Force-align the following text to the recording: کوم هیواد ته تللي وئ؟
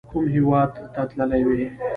کوم 0.09 0.25
هیواد 0.35 0.69
ته 0.93 1.01
تللي 1.09 1.41
وئ؟ 1.47 1.63